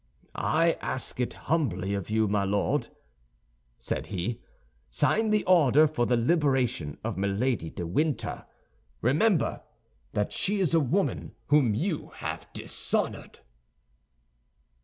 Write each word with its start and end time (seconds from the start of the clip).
"I 0.33 0.79
ask 0.81 1.19
it 1.19 1.35
humbly 1.35 1.93
of 1.93 2.09
you, 2.09 2.27
my 2.27 2.43
Lord," 2.43 2.87
said 3.77 4.07
he; 4.07 4.41
"sign 4.89 5.29
the 5.29 5.43
order 5.45 5.85
for 5.87 6.07
the 6.07 6.17
liberation 6.17 6.97
of 7.03 7.19
Milady 7.19 7.69
de 7.69 7.85
Winter. 7.85 8.45
Remember 9.03 9.61
that 10.13 10.31
she 10.31 10.59
is 10.59 10.73
a 10.73 10.79
woman 10.79 11.35
whom 11.49 11.75
you 11.75 12.09
have 12.15 12.51
dishonored." 12.51 13.41